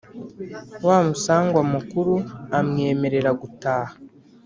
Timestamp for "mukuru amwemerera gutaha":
1.73-3.93